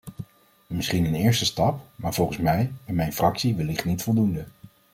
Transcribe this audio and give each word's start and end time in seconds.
Misschien 0.67 1.05
een 1.05 1.15
eerste 1.15 1.45
stap, 1.45 1.81
maar 1.95 2.13
volgens 2.13 2.37
mij 2.37 2.71
en 2.85 2.95
mijn 2.95 3.13
fractie 3.13 3.55
wellicht 3.55 3.85
niet 3.85 4.03
voldoende. 4.03 4.45